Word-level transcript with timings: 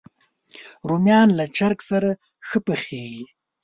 رومیان 0.89 1.29
له 1.37 1.45
چرګ 1.57 1.79
سره 1.89 2.09
ښه 2.47 2.59
پخېږي 2.65 3.25